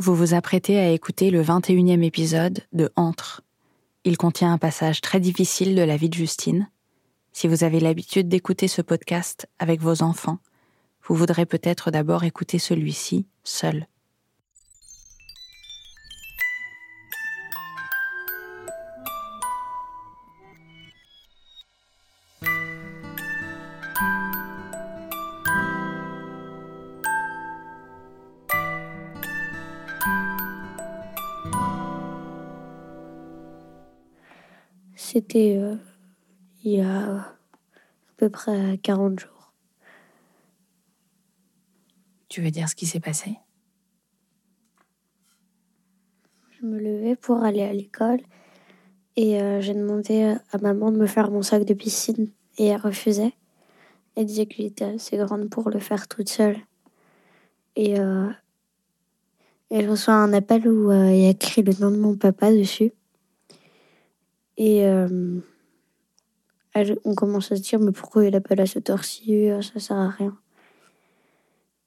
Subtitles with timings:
[0.00, 3.42] Vous vous apprêtez à écouter le 21e épisode de Entre.
[4.04, 6.70] Il contient un passage très difficile de la vie de Justine.
[7.32, 10.38] Si vous avez l'habitude d'écouter ce podcast avec vos enfants,
[11.04, 13.88] vous voudrez peut-être d'abord écouter celui-ci seul.
[34.94, 35.76] C'était euh,
[36.64, 37.34] il y a à
[38.16, 39.54] peu près 40 jours.
[42.28, 43.36] Tu veux dire ce qui s'est passé?
[46.50, 48.20] Je me levais pour aller à l'école
[49.16, 52.80] et euh, j'ai demandé à maman de me faire mon sac de piscine et elle
[52.80, 53.32] refusait.
[54.14, 56.58] Elle disait qu'il était assez grande pour le faire toute seule.
[57.76, 58.28] Et, euh,
[59.70, 62.16] et je reçois un appel où euh, il y a écrit le nom de mon
[62.16, 62.92] papa dessus.
[64.56, 65.40] Et euh,
[66.74, 69.48] elle- on commence à se dire, mais pourquoi il appelle à cette heure-ci?
[69.50, 70.36] Euh, Ça sert à rien.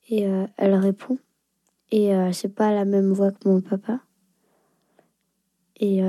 [0.10, 1.18] Et elle répond.
[1.90, 4.02] Et c'est pas la même voix que mon papa.
[5.80, 6.02] Et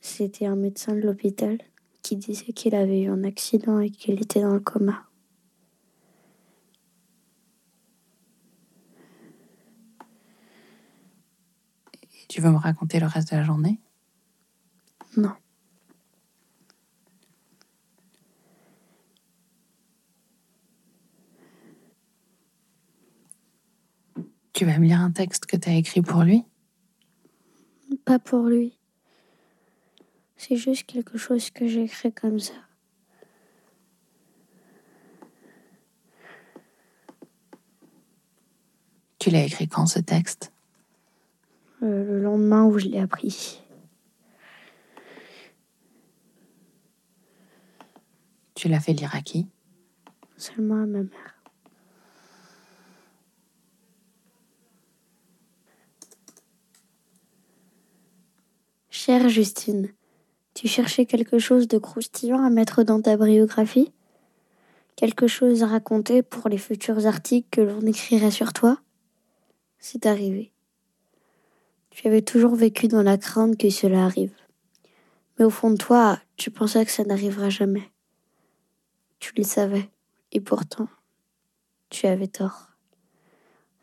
[0.00, 1.58] c'était un médecin de l'hôpital
[2.02, 5.06] qui disait qu'il avait eu un accident et qu'il était dans le coma.
[12.28, 13.78] Tu veux me raconter le reste de la journée?
[15.16, 15.34] Non.
[24.52, 26.44] Tu vas me lire un texte que tu as écrit pour lui?
[28.04, 28.78] Pas pour lui.
[30.36, 32.54] C'est juste quelque chose que j'ai écrit comme ça.
[39.18, 40.52] Tu l'as écrit quand ce texte?
[41.82, 43.62] Euh, le lendemain où je l'ai appris.
[48.54, 49.48] Tu l'as fait lire à qui?
[50.36, 51.42] Seulement à ma mère.
[58.90, 59.88] Chère Justine,
[60.54, 63.90] tu cherchais quelque chose de croustillant à mettre dans ta biographie?
[64.94, 68.78] Quelque chose à raconter pour les futurs articles que l'on écrirait sur toi?
[69.80, 70.51] C'est arrivé.
[72.02, 74.34] Tu avais toujours vécu dans la crainte que cela arrive.
[75.38, 77.92] Mais au fond de toi, tu pensais que ça n'arrivera jamais.
[79.20, 79.88] Tu le savais.
[80.32, 80.88] Et pourtant,
[81.90, 82.70] tu avais tort.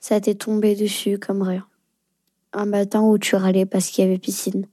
[0.01, 1.65] Ça t'est tombé dessus comme rien.
[2.51, 4.67] Un matin où tu râlais parce qu'il y avait piscine.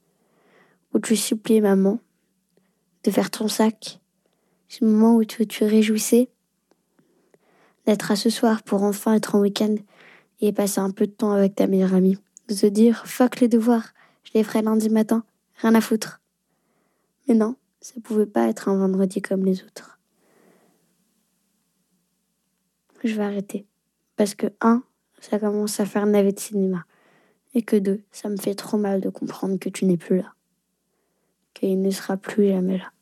[0.92, 2.00] Où tu suppliais maman
[3.04, 4.00] de faire ton sac.
[4.66, 6.30] Ce moment où tu réjouissais
[7.86, 9.76] d'être à ce soir pour enfin être en week-end
[10.40, 12.18] et passer un peu de temps avec ta meilleure amie.
[12.48, 13.92] Te dire, fuck les devoirs,
[14.22, 15.24] je les ferai lundi matin,
[15.56, 16.20] rien à foutre.
[17.26, 19.98] Mais non, ça pouvait pas être un vendredi comme les autres.
[23.02, 23.66] Je vais arrêter.
[24.16, 24.82] Parce que, un,
[25.20, 26.84] ça commence à faire navet de cinéma.
[27.54, 30.34] Et que deux, ça me fait trop mal de comprendre que tu n'es plus là.
[31.54, 32.92] Qu'il ne sera plus jamais là.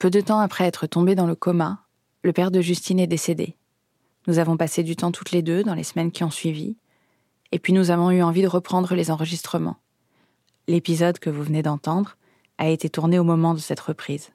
[0.00, 1.84] Peu de temps après être tombé dans le coma,
[2.22, 3.58] le père de Justine est décédé.
[4.26, 6.78] Nous avons passé du temps toutes les deux dans les semaines qui ont suivi,
[7.52, 9.76] et puis nous avons eu envie de reprendre les enregistrements.
[10.68, 12.16] L'épisode que vous venez d'entendre
[12.56, 14.30] a été tourné au moment de cette reprise.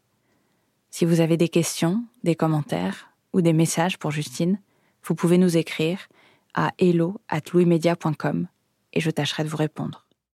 [0.91, 4.59] Si vous avez des questions, des commentaires ou des messages pour Justine,
[5.03, 6.09] vous pouvez nous écrire
[6.53, 8.47] à hello@louismedia.com
[8.93, 10.04] et je tâcherai de vous répondre.